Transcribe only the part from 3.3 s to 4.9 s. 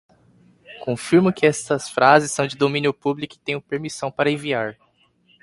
e tenho permissão para enviar